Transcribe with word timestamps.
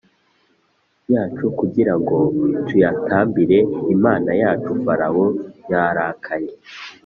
yacu 1.13 1.45
kugira 1.59 1.93
ngo 1.99 2.17
tuyatambire 2.67 3.57
Imana 3.95 4.29
yacu 4.41 4.71
Farawo 4.83 5.25
yararakaye 5.69 6.51